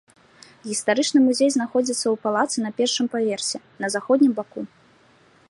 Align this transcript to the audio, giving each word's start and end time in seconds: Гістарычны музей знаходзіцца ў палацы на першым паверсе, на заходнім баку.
Гістарычны 0.69 1.19
музей 1.25 1.49
знаходзіцца 1.55 2.03
ў 2.03 2.15
палацы 2.25 2.57
на 2.65 2.71
першым 2.81 3.05
паверсе, 3.17 3.57
на 3.85 3.93
заходнім 3.99 4.31
баку. 4.41 4.61